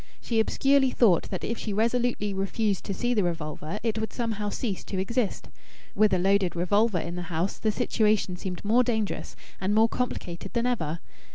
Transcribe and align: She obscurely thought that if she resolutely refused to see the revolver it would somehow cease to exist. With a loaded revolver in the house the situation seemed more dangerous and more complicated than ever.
She 0.19 0.39
obscurely 0.39 0.89
thought 0.89 1.29
that 1.29 1.43
if 1.43 1.59
she 1.59 1.73
resolutely 1.73 2.33
refused 2.33 2.85
to 2.85 2.93
see 2.95 3.13
the 3.13 3.21
revolver 3.23 3.79
it 3.83 3.99
would 3.99 4.11
somehow 4.11 4.49
cease 4.49 4.83
to 4.85 4.97
exist. 4.97 5.47
With 5.93 6.11
a 6.11 6.17
loaded 6.17 6.55
revolver 6.55 6.97
in 6.97 7.13
the 7.15 7.21
house 7.29 7.59
the 7.59 7.71
situation 7.71 8.35
seemed 8.35 8.65
more 8.65 8.83
dangerous 8.83 9.35
and 9.59 9.75
more 9.75 9.87
complicated 9.87 10.53
than 10.53 10.65
ever. 10.65 11.01